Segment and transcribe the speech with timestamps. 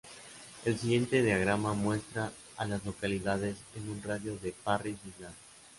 [0.65, 5.35] El siguiente diagrama muestra a las localidades en un radio de de Parris Island.